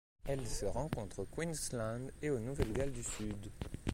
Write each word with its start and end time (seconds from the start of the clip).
Elle 0.25 0.47
se 0.47 0.65
rencontre 0.65 1.19
au 1.19 1.25
Queensland 1.27 2.07
et 2.23 2.31
au 2.31 2.39
Nouvelle-Galles 2.39 2.91
du 2.91 3.03
Sud. 3.03 3.51